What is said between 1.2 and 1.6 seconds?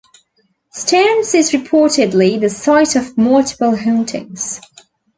is